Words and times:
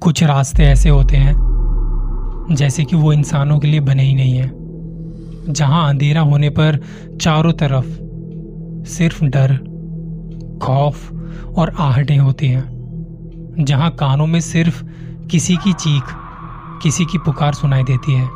कुछ 0.00 0.22
रास्ते 0.22 0.62
ऐसे 0.62 0.88
होते 0.88 1.16
हैं 1.16 1.34
जैसे 2.50 2.84
कि 2.84 2.96
वो 2.96 3.12
इंसानों 3.12 3.58
के 3.58 3.68
लिए 3.68 3.80
बने 3.80 4.02
ही 4.02 4.14
नहीं 4.14 4.34
है। 4.34 4.52
जहाँ 5.52 5.88
अंधेरा 5.88 6.20
होने 6.20 6.50
पर 6.50 6.80
चारों 7.20 7.52
तरफ़ 7.52 7.86
सिर्फ़ 8.88 9.24
डर, 9.24 9.56
खौफ 10.62 11.12
और 11.56 11.74
आहटें 11.78 12.18
होती 12.18 12.46
हैं। 12.46 12.64
जहाँ 13.60 13.90
कानों 13.90 14.26
में 14.26 14.40
सिर्फ़ 14.40 14.84
किसी 15.30 15.56
की 15.56 15.72
चीख, 15.72 16.02
किसी 16.82 17.04
की 17.04 17.18
पुकार 17.18 17.52
सुनाई 17.52 17.82
देती 17.82 18.12
है। 18.12 18.28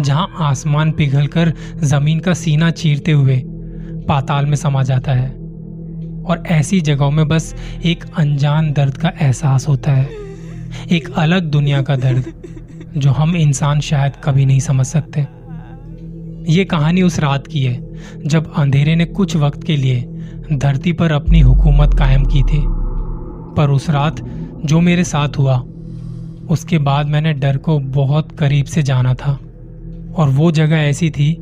जहाँ 0.00 0.28
आसमान 0.38 0.92
पिघलकर 0.92 1.52
ज़मीन 1.76 2.20
का 2.20 2.34
सीना 2.34 2.70
चीरते 2.70 3.12
हुए 3.12 3.42
पाताल 4.08 4.46
में 4.46 4.56
समा 4.56 4.82
जाता 4.82 5.12
है। 5.12 5.30
और 6.26 6.42
ऐसी 6.46 6.80
जगहों 6.80 7.10
में 7.10 7.28
बस 7.28 7.54
एक 7.84 8.04
अनजान 8.16 8.72
दर्द 8.72 8.96
का 8.96 9.12
एहसास 9.20 9.68
होता 9.68 9.92
है। 9.92 10.27
एक 10.92 11.10
अलग 11.10 11.42
दुनिया 11.42 11.82
का 11.82 11.96
दर्द, 11.96 12.24
जो 12.96 13.10
हम 13.10 13.36
इंसान 13.36 13.80
शायद 13.80 14.12
कभी 14.24 14.46
नहीं 14.46 14.60
समझ 14.60 14.86
सकते। 14.86 15.26
ये 16.52 16.64
कहानी 16.64 17.02
उस 17.02 17.20
रात 17.20 17.46
की 17.46 17.62
है, 17.62 17.88
जब 18.26 18.52
अंधेरे 18.56 18.96
ने 18.96 19.04
कुछ 19.04 19.36
वक्त 19.36 19.64
के 19.64 19.76
लिए 19.76 20.08
धरती 20.52 20.92
पर 20.92 21.12
अपनी 21.12 21.40
हुकूमत 21.40 21.94
कायम 21.94 22.24
की 22.24 22.42
थी। 22.42 22.64
पर 23.56 23.70
उस 23.70 23.90
रात 23.90 24.16
जो 24.64 24.80
मेरे 24.80 25.04
साथ 25.04 25.28
हुआ, 25.38 25.64
उसके 26.50 26.78
बाद 26.78 27.06
मैंने 27.06 27.32
डर 27.32 27.56
को 27.56 27.78
बहुत 27.78 28.32
करीब 28.32 28.64
से 28.64 28.82
जाना 28.82 29.14
था। 29.14 29.38
और 30.16 30.28
वो 30.28 30.50
जगह 30.50 30.76
ऐसी 30.76 31.10
थी, 31.10 31.36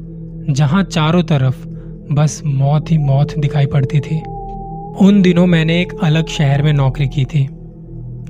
जहाँ 0.50 0.82
चारों 0.82 1.22
तरफ़ 1.22 1.66
बस 2.12 2.42
मौत 2.46 2.90
ही 2.90 2.98
मौत 2.98 3.38
दिखाई 3.38 3.66
पड़ती 3.66 4.00
थी। 4.00 4.20
उन 5.06 5.22
दिनों 5.22 5.46
मैंने 5.46 5.80
एक 5.80 5.92
अलग 6.02 6.26
शहर 6.26 6.62
में 6.62 6.72
नौकरी 6.72 7.08
की 7.08 7.24
थी। 7.24 7.48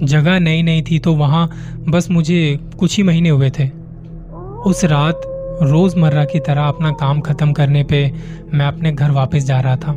जगह 0.03 0.39
नई 0.41 0.63
नई 0.63 0.83
थी 0.83 0.99
तो 0.99 1.15
वहाँ 1.15 1.49
बस 1.89 2.11
मुझे 2.11 2.59
कुछ 2.79 2.97
ही 2.97 3.03
महीने 3.03 3.29
हुए 3.29 3.51
थे। 3.51 3.69
उस 4.67 4.85
रात 4.85 5.21
रोज़मर्रा 5.63 6.25
की 6.25 6.41
तरह 6.41 6.63
अपना 6.63 6.91
काम 6.91 7.21
खत्म 7.21 7.53
करने 7.53 7.85
पे 7.85 8.13
मैं 8.55 8.67
अपने 8.67 8.93
घर 8.93 9.11
वापस 9.11 9.45
जा 9.45 9.61
रहा 9.61 9.77
था। 9.77 9.95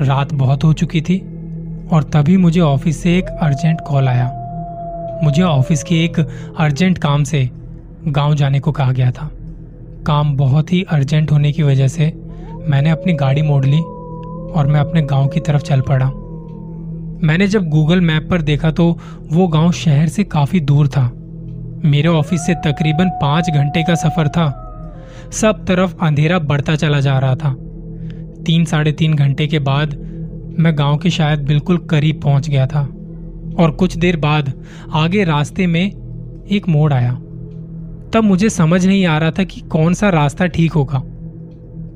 रात 0.00 0.34
बहुत 0.34 0.64
हो 0.64 0.72
चुकी 0.72 1.00
थी 1.00 1.18
और 1.92 2.02
तभी 2.02 2.36
मुझे 2.36 2.60
ऑफ़िस 2.60 3.02
से 3.02 3.18
एक 3.18 3.24
अर्जेंट 3.24 3.80
कॉल 3.80 4.08
आया। 4.08 4.30
मुझे 5.22 5.42
ऑफ़िस 5.42 5.82
के 5.82 6.04
एक 6.04 6.18
अर्जेंट 6.58 6.98
काम 6.98 7.24
से 7.24 7.50
गाँव 8.06 8.34
जाने 8.34 8.60
को 8.60 8.72
कहा 8.72 8.92
गया 8.92 9.10
था। 9.10 9.30
काम 10.06 10.36
बहुत 10.36 10.72
ही 10.72 10.82
अर्जेंट 10.82 11.32
होने 11.32 11.52
की 11.52 11.62
वजह 11.62 11.88
से 11.88 12.12
मैंने 12.68 12.90
अपनी 12.90 13.12
गाड़ी 13.12 13.42
मोड़ 13.42 13.64
ली 13.64 13.78
और 13.78 14.66
मैं 14.66 14.80
अपने 14.80 15.02
गाँव 15.02 15.28
की 15.28 15.40
तरफ़ 15.40 15.62
चल 15.62 15.80
पड़ा। 15.80 16.10
मैंने 17.24 17.46
जब 17.46 17.68
गूगल 17.68 18.00
मैप 18.00 18.28
पर 18.30 18.42
देखा 18.42 18.70
तो 18.70 18.98
वो 19.32 19.46
गाँव 19.48 19.72
शहर 19.72 20.08
से 20.08 20.24
काफ़ी 20.24 20.60
दूर 20.60 20.88
था। 20.88 21.10
मेरे 21.84 22.08
ऑफ़िस 22.08 22.46
से 22.46 22.54
तकरीबन 22.54 23.08
पाँच 23.22 23.50
घंटे 23.50 23.82
का 23.82 23.94
सफ़र 23.94 24.28
था। 24.28 24.46
सब 25.32 25.64
तरफ़ 25.64 25.94
अंधेरा 26.02 26.38
बढ़ता 26.38 26.76
चला 26.76 27.00
जा 27.00 27.18
रहा 27.18 27.34
था। 27.34 27.54
तीन 28.44 28.64
साढ़े 28.64 28.92
तीन 28.92 29.14
घंटे 29.14 29.46
के 29.46 29.58
बाद 29.58 29.94
मैं 30.58 30.78
गाँव 30.78 30.96
के 30.96 31.10
शायद 31.10 31.40
बिल्कुल 31.40 31.78
करीब 31.78 32.20
पहुँच 32.22 32.48
गया 32.48 32.66
था। 32.66 32.82
और 33.58 33.70
कुछ 33.70 33.96
देर 33.96 34.16
बाद 34.16 34.52
आगे 34.92 35.24
रास्ते 35.24 35.66
में 35.66 35.84
एक 36.50 36.68
मोड़ 36.68 36.92
आया। 36.92 37.12
तब 38.12 38.22
मुझे 38.22 38.50
समझ 38.50 38.86
नहीं 38.86 39.06
आ 39.06 39.18
रहा 39.18 39.30
था 39.30 39.44
कि 39.44 39.60
कौन 39.60 39.94
सा 39.94 40.08
रास्ता 40.08 40.46
ठीक 40.46 40.72
होगा। 40.72 40.98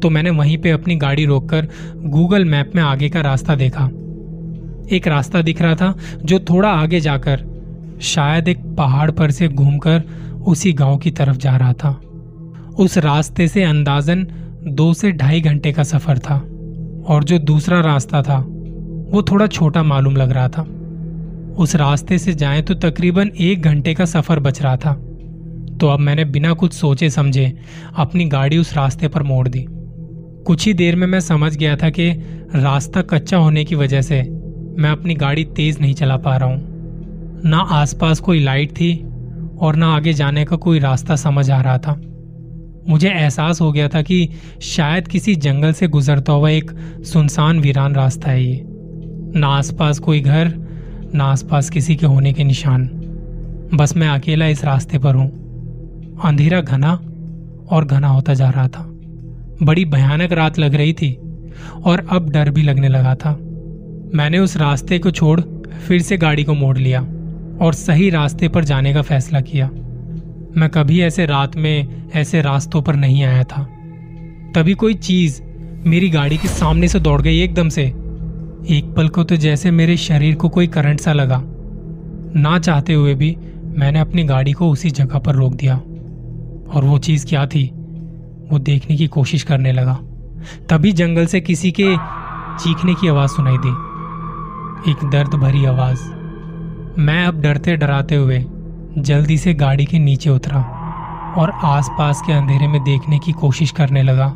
तो 0.02 0.10
मैंने 0.10 0.30
वहीं 0.30 0.58
पे 0.58 0.70
अपनी 0.70 0.96
गाड़ी 0.96 1.24
रोककर 1.24 1.68
गूगल 1.96 2.44
मैप 2.44 2.72
में 2.74 2.82
आगे 2.82 3.08
का 3.08 3.20
रास्ता 3.20 3.54
देखा। 3.54 3.90
एक 4.92 5.06
रास्ता 5.08 5.42
दिख 5.42 5.62
रहा 5.62 5.74
था 5.74 5.94
जो 6.24 6.38
थोड़ा 6.38 6.68
आगे 6.68 7.00
जाकर, 7.00 7.44
शायद 8.02 8.48
एक 8.48 8.58
पहाड़ 8.78 9.10
पर 9.10 9.30
से 9.30 9.48
घूमकर 9.48 10.02
उसी 10.46 10.72
गाँव 10.72 10.96
की 10.96 11.10
तरफ़ 11.10 11.36
जा 11.36 11.56
रहा 11.56 11.72
था। 11.72 12.00
उस 12.78 12.98
रास्ते 12.98 13.48
से 13.48 13.62
अंदाजन 13.62 14.26
दो 14.66 14.94
से 14.94 15.12
ढाई 15.12 15.40
घंटे 15.40 15.72
का 15.72 15.82
सफ़र 15.82 16.18
था 16.18 16.36
और 17.06 17.24
जो 17.24 17.38
दूसरा 17.38 17.80
रास्ता 17.80 18.22
था, 18.22 18.38
वो 19.10 19.22
थोड़ा 19.22 19.46
छोटा 19.46 19.82
मालूम 19.82 20.16
लग 20.16 20.30
रहा 20.30 20.48
था। 20.48 20.62
उस 21.58 21.76
रास्ते 21.76 22.18
से 22.18 22.32
जाएँ 22.32 22.62
तो 22.62 22.74
तकरीबन 22.74 23.30
एक 23.40 23.62
घंटे 23.62 23.94
का 23.94 24.04
सफ़र 24.04 24.40
बच 24.40 24.62
रहा 24.62 24.76
था। 24.76 24.92
तो 25.80 25.86
अब 25.86 25.98
मैंने 25.98 26.24
बिना 26.24 26.52
कुछ 26.52 26.72
सोचे 26.72 27.10
समझे 27.10 27.58
अपनी 27.96 28.24
गाड़ी 28.24 28.58
उस 28.58 28.74
रास्ते 28.76 29.08
पर 29.08 29.22
मोड़ 29.22 29.48
दी। 29.48 29.66
कुछ 30.46 30.66
ही 30.66 30.74
देर 30.74 30.96
में 30.96 31.06
मैं 31.06 31.20
समझ 31.20 31.56
गया 31.56 31.76
था 31.76 31.90
कि 31.90 32.10
रास्ता 32.54 33.02
कच्चा 33.02 33.36
होने 33.36 33.64
की 33.64 33.74
वजह 33.74 34.00
से 34.00 34.37
मैं 34.78 34.90
अपनी 34.90 35.14
गाड़ी 35.14 35.44
तेज 35.44 35.80
नहीं 35.80 35.94
चला 35.94 36.16
पा 36.16 36.36
रहा 36.36 36.48
हूँ। 36.48 37.42
ना 37.44 37.58
आसपास 37.58 38.20
कोई 38.20 38.40
लाइट 38.40 38.70
थी 38.70 39.04
और 39.58 39.76
ना 39.76 39.86
आगे 39.86 40.12
जाने 40.12 40.44
का 40.44 40.56
कोई 40.56 40.78
रास्ता 40.78 41.16
समझ 41.16 41.50
आ 41.50 41.60
रहा 41.60 41.78
था। 41.78 41.94
मुझे 42.88 43.08
एहसास 43.08 43.60
हो 43.60 43.72
गया 43.72 43.88
था 43.88 44.02
कि 44.02 44.28
शायद 44.62 45.08
किसी 45.08 45.34
जंगल 45.34 45.72
से 45.72 45.88
गुजरता 45.88 46.32
हुआ 46.32 46.50
एक 46.50 46.70
सुनसान 47.04 47.60
वीरान 47.60 47.94
रास्ता 47.94 48.30
है 48.30 48.44
ये। 48.44 48.62
ना 49.38 49.48
आसपास 49.48 49.98
कोई 49.98 50.20
घर, 50.20 50.52
ना 51.14 51.24
आसपास 51.24 51.70
किसी 51.70 51.96
के 51.96 52.06
होने 52.06 52.32
के 52.32 52.44
निशान। 52.44 52.86
बस 53.74 53.96
मैं 53.96 54.08
अकेला 54.08 54.46
इस 54.46 54.64
रास्ते 54.64 54.98
पर 54.98 55.14
हूँ। 55.14 55.28
अंधेरा 56.24 56.60
घना 56.60 56.92
और 57.70 57.84
घना 57.84 58.08
होता 58.08 58.34
जा 58.34 58.50
रहा 58.50 58.68
था। 58.68 58.84
बड़ी 59.62 59.84
भयानक 59.84 60.32
रात 60.32 60.58
लग 60.58 60.74
रही 60.74 60.92
थी 60.92 61.12
और 61.84 62.06
अब 62.10 62.30
डर 62.30 62.50
भी 62.50 62.62
लगने 62.62 62.88
लगा 62.88 63.14
था। 63.14 63.38
मैंने 64.14 64.38
उस 64.38 64.56
रास्ते 64.56 64.98
को 64.98 65.10
छोड़ 65.10 65.40
फिर 65.88 66.02
से 66.02 66.16
गाड़ी 66.16 66.44
को 66.44 66.54
मोड़ 66.54 66.78
लिया 66.78 67.00
और 67.60 67.74
सही 67.74 68.10
रास्ते 68.10 68.48
पर 68.48 68.64
जाने 68.64 68.94
का 68.94 69.02
फैसला 69.02 69.40
किया। 69.40 69.66
मैं 70.56 70.68
कभी 70.68 71.00
ऐसे 71.00 71.26
रात 71.26 71.56
में 71.56 72.04
ऐसे 72.14 72.42
रास्तों 72.42 72.82
पर 72.82 72.96
नहीं 72.96 73.24
आया 73.24 73.44
था। 73.44 73.62
तभी 74.54 74.74
कोई 74.74 74.94
चीज़ 74.94 75.42
मेरी 75.88 76.10
गाड़ी 76.10 76.36
के 76.36 76.48
सामने 76.48 76.88
से 76.88 77.00
दौड़ 77.00 77.22
गई 77.22 77.40
एकदम 77.40 77.68
से। 77.68 77.82
एक 78.68 78.94
पल 78.96 79.08
को 79.08 79.24
तो 79.24 79.36
जैसे 79.36 79.70
मेरे 79.70 79.96
शरीर 79.96 80.34
को 80.34 80.48
कोई 80.48 80.66
करंट 80.66 81.00
सा 81.00 81.12
लगा। 81.12 81.42
ना 82.36 82.58
चाहते 82.58 82.94
हुए 82.94 83.14
भी 83.14 83.36
मैंने 83.62 83.98
अपनी 83.98 84.24
गाड़ी 84.24 84.52
को 84.52 84.70
उसी 84.70 84.90
जगह 84.90 85.18
पर 85.18 85.34
रोक 85.34 85.54
दिया 85.54 85.76
और 86.74 86.84
वो 86.84 86.98
चीज़ 86.98 87.26
क्या 87.26 87.46
थी, 87.46 87.64
वो 88.50 88.58
देखने 88.58 88.96
की 88.96 89.06
कोशिश 89.06 89.42
करने 89.42 89.72
लगा। 89.72 89.98
तभी 90.68 90.92
जंगल 90.92 91.26
से 91.26 91.40
किसी 91.40 91.70
के 91.70 91.96
चीखने 92.58 92.94
की 92.94 93.08
आवाज़ 93.08 93.30
सुनाई 93.30 93.56
दी। 93.58 93.87
एक 94.86 95.04
दर्द 95.04 95.34
भरी 95.34 95.64
आवाज़। 95.64 96.00
मैं 97.00 97.24
अब 97.26 97.40
डरते 97.40 97.76
डराते 97.76 98.14
हुए 98.14 98.44
जल्दी 98.98 99.38
से 99.38 99.54
गाड़ी 99.54 99.84
के 99.84 99.98
नीचे 99.98 100.30
उतरा 100.30 100.60
और 101.38 101.50
आसपास 101.50 102.22
के 102.26 102.32
अंधेरे 102.32 102.68
में 102.68 102.84
देखने 102.84 103.18
की 103.18 103.32
कोशिश 103.32 103.70
करने 103.70 104.02
लगा। 104.02 104.28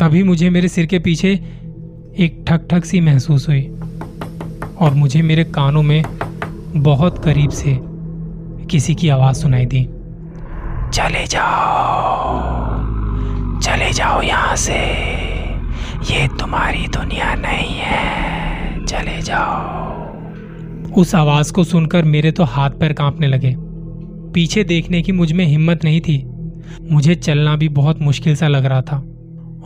तभी 0.00 0.22
मुझे 0.22 0.50
मेरे 0.50 0.68
सिर 0.68 0.86
के 0.86 0.98
पीछे 0.98 1.32
एक 2.18 2.44
ठक 2.48 2.66
ठक 2.70 2.84
सी 2.84 3.00
महसूस 3.00 3.48
हुई 3.48 3.62
और 4.80 4.94
मुझे 4.94 5.22
मेरे 5.22 5.44
कानों 5.44 5.82
में 5.82 6.04
बहुत 6.76 7.24
करीब 7.24 7.50
से 7.50 7.78
किसी 8.70 8.94
की 8.94 9.08
आवाज़ 9.08 9.36
सुनाई 9.36 9.66
दी। 9.66 9.84
चले 10.92 11.26
जाओ 11.26 12.38
चले 13.60 13.92
जाओ 13.92 14.22
यहाँ 14.22 14.56
से। 14.56 14.78
ये 16.12 16.28
तुम्हारी 16.28 16.86
दुनिया 16.88 17.34
नहीं 17.34 17.76
है। 17.76 18.33
चले 18.94 19.22
जाओ। 19.22 19.74
उस 20.92 21.14
आवाज़ 21.14 21.52
को 21.52 21.64
सुनकर 21.64 22.04
मेरे 22.04 22.30
तो 22.30 22.44
हाथ 22.44 22.70
पैर 22.70 22.92
कांपने 22.92 23.26
लगे। 23.26 23.56
पीछे 24.32 24.64
देखने 24.64 25.02
की 25.02 25.12
मुझमें 25.12 25.44
हिम्मत 25.44 25.84
नहीं 25.84 26.00
थी। 26.00 26.30
मुझे 26.92 27.14
चलना 27.14 27.56
भी 27.56 27.68
बहुत 27.68 28.02
मुश्किल 28.02 28.36
सा 28.36 28.48
लग 28.48 28.64
रहा 28.64 28.80
था। 28.80 28.96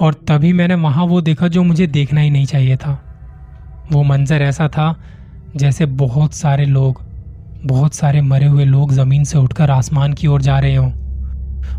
और 0.00 0.14
तभी 0.14 0.52
मैंने 0.52 0.74
वहाँ 0.74 1.04
वो 1.04 1.20
देखा 1.20 1.48
जो 1.48 1.62
मुझे 1.62 1.86
देखना 1.86 2.20
ही 2.20 2.30
नहीं 2.30 2.46
चाहिए 2.46 2.76
था। 2.76 3.04
वो 3.92 4.02
मंजर 4.02 4.42
ऐसा 4.42 4.68
था 4.68 5.00
जैसे 5.56 5.86
बहुत 5.86 6.34
सारे 6.34 6.64
लोग, 6.64 7.02
बहुत 7.66 7.94
सारे 7.94 8.20
मरे 8.20 8.46
हुए 8.46 8.64
लोग 8.64 8.92
ज़मीन 8.92 9.24
से 9.24 9.38
उठकर 9.38 9.70
आसमान 9.70 10.12
की 10.12 10.26
ओर 10.26 10.42
जा 10.42 10.58
रहे 10.58 10.76
हों। 10.76 10.92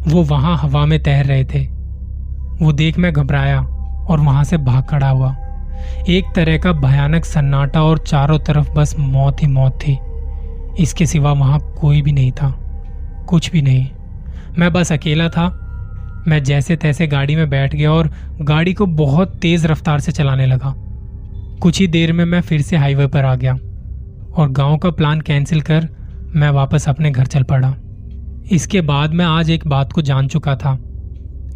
वो 0.08 0.24
वहाँ 0.24 0.58
हवा 0.58 0.86
में 0.86 1.04
तैर 1.04 1.26
रहे 1.26 1.44
थे। 1.44 1.66
वो 2.66 2.72
देख 2.72 3.00
मैं 3.00 3.14
घबराया 3.14 3.62
और 4.10 4.20
वहाँ 4.20 4.44
से 4.44 4.58
भाग 4.58 4.84
खड़ा 4.84 5.10
हुआ। 5.10 5.36
एक 6.10 6.26
तरह 6.36 6.58
का 6.58 6.72
भयानक 6.72 7.26
सन्नाटा 7.26 7.84
और 7.84 7.98
चारों 7.98 8.40
तरफ़ 8.40 8.72
बस 8.72 8.96
मौत 9.00 9.42
ही 9.42 9.48
मौत 9.48 9.80
थी। 9.88 9.98
इसके 10.84 11.06
सिवा 11.06 11.34
वहाँ 11.34 11.74
कोई 11.82 12.02
भी 12.02 12.12
नहीं 12.12 12.32
था। 12.32 12.66
कुछ 13.28 13.52
भी 13.52 13.62
नहीं। 13.62 13.88
मैं 14.58 14.74
बस 14.74 14.92
अकेला 14.92 15.30
था। 15.30 15.66
मैं 16.28 16.44
जैसे 16.44 16.76
तैसे 16.76 17.08
गाड़ी 17.08 17.36
में 17.36 17.50
बैठ 17.50 17.76
गया 17.76 17.92
और 17.92 18.12
गाड़ी 18.42 18.74
को 18.74 18.86
बहुत 18.86 19.36
तेज 19.36 19.66
रफ्तार 19.66 20.00
से 20.00 20.12
चलाने 20.12 20.46
लगा। 20.46 20.76
कुछ 21.62 21.80
ही 21.80 21.88
देर 21.88 22.14
में 22.14 22.26
मैं 22.26 22.42
फिर 22.42 22.62
से 22.62 22.78
हाईवे 22.78 23.08
पर 23.08 23.26
आ 23.26 23.36
गया 23.36 23.54
और 24.36 24.50
गाँव 24.50 24.78
का 24.78 24.90
प्लान 24.90 25.22
कैंसिल 25.22 25.62
कर 25.62 25.88
मैं 26.36 26.50
वापस 26.50 26.90
अपने 26.90 27.12
घर 27.12 27.26
चल 27.26 27.44
पड़ा। 27.44 27.76
इसके 28.52 28.82
बाद 28.82 29.14
मैं 29.14 29.26
आज 29.26 29.50
एक 29.50 29.68
बात 29.68 29.94
को 29.94 30.02
जान 30.02 30.28
चुका 30.28 30.56
था 30.56 30.80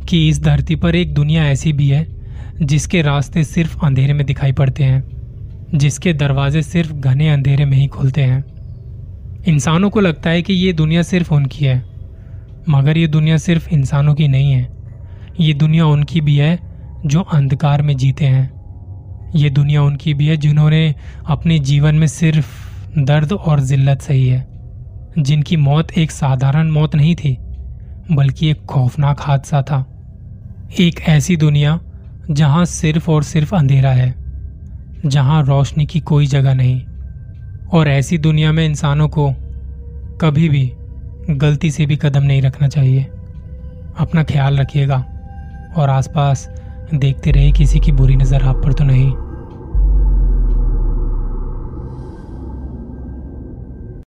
कि 0.09 0.29
इस 0.29 0.43
धरती 0.43 0.75
पर 0.75 0.95
एक 0.95 1.13
दुनिया 1.13 1.43
ऐसी 1.43 1.73
भी 1.73 1.89
है 1.89 2.12
जिसके 2.61 3.01
रास्ते 3.01 3.43
सिर्फ़ 3.43 3.85
अंधेरे 3.85 4.13
में 4.13 4.25
दिखाई 4.25 4.51
पड़ते 4.51 4.83
हैं, 4.83 5.03
जिसके 5.75 6.13
दरवाजे 6.13 6.61
सिर्फ़ 6.61 6.93
घने 6.93 7.29
अंधेरे 7.29 7.65
में 7.65 7.77
ही 7.77 7.87
खुलते 7.87 8.21
हैं। 8.21 8.43
इंसानों 9.47 9.89
को 9.89 9.99
लगता 9.99 10.29
है 10.29 10.41
कि 10.41 10.53
ये 10.53 10.73
दुनिया 10.73 11.01
सिर्फ़ 11.01 11.33
उनकी 11.33 11.65
है, 11.65 11.83
मगर 12.69 12.97
ये 12.97 13.07
दुनिया 13.07 13.37
सिर्फ़ 13.37 13.69
इंसानों 13.69 14.15
की 14.15 14.27
नहीं 14.27 14.51
है। 14.51 14.67
ये 15.39 15.53
दुनिया 15.53 15.85
उनकी 15.85 16.21
भी 16.21 16.37
है 16.37 16.59
जो 17.05 17.21
अंधकार 17.21 17.81
में 17.81 17.97
जीते 17.97 18.25
हैं। 18.25 18.63
ये 19.35 19.49
दुनिया 19.49 19.83
उनकी 19.83 20.13
भी 20.13 20.27
है 20.27 20.37
जिन्होंने 20.37 20.95
अपने 21.27 21.59
जीवन 21.59 21.95
में 21.95 22.07
सिर्फ़ 22.07 22.73
दर्द 22.99 23.31
और 23.31 23.59
जिल्लत 23.59 24.01
सही 24.01 24.27
है, 24.27 24.47
जिनकी 25.19 25.57
मौत 25.57 25.91
एक 25.91 26.11
साधारण 26.11 26.71
मौत 26.71 26.95
नहीं 26.95 27.15
थी, 27.15 27.37
बल्कि 28.11 28.49
एक 28.49 28.65
खौफनाक 28.65 29.21
हादसा 29.21 29.61
था। 29.61 29.85
एक 30.79 31.01
ऐसी 31.01 31.37
दुनिया 31.37 31.79
जहाँ 32.31 32.65
सिर्फ़ 32.65 33.11
और 33.11 33.23
सिर्फ़ 33.23 33.55
अंधेरा 33.55 33.91
है, 33.91 34.15
जहाँ 35.05 35.43
रोशनी 35.43 35.85
की 35.85 35.99
कोई 35.99 36.25
जगह 36.25 36.53
नहीं। 36.53 36.81
और 37.73 37.87
ऐसी 37.87 38.17
दुनिया 38.17 38.51
में 38.51 38.65
इंसानों 38.65 39.09
को 39.09 39.33
कभी 40.21 40.49
भी 40.49 40.73
गलती 41.29 41.71
से 41.71 41.85
भी 41.85 41.95
कदम 41.95 42.23
नहीं 42.23 42.41
रखना 42.41 42.67
चाहिए। 42.67 43.03
अपना 43.97 44.23
ख्याल 44.23 44.57
रखिएगा 44.57 44.97
और 45.77 45.89
आसपास 45.89 46.49
देखते 46.93 47.31
रहे 47.31 47.51
किसी 47.51 47.79
की 47.79 47.91
बुरी 47.91 48.15
नज़र 48.15 48.43
आप 48.43 48.55
पर 48.55 48.73
तो 48.73 48.83
नहीं। 48.83 49.11